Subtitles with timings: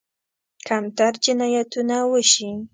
[0.67, 2.49] کمتر جنایتونه وشي.